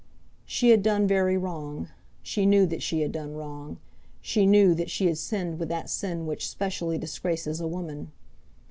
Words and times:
She 0.47 0.71
had 0.71 0.81
done 0.81 1.05
very 1.05 1.37
wrong. 1.37 1.89
She 2.23 2.47
knew 2.47 2.65
that 2.65 2.81
she 2.81 3.01
had 3.01 3.11
done 3.11 3.35
wrong. 3.35 3.77
She 4.19 4.47
knew 4.47 4.73
that 4.73 4.89
she 4.89 5.05
had 5.05 5.19
sinned 5.19 5.59
with 5.59 5.69
that 5.69 5.91
sin 5.91 6.25
which 6.25 6.49
specially 6.49 6.97
disgraces 6.97 7.61
a 7.61 7.67
woman. 7.67 8.11